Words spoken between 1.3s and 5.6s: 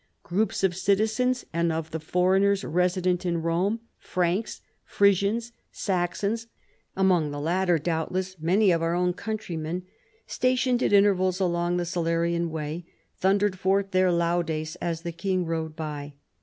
and of the foreigners resident in Rome, Franks, Frisians,,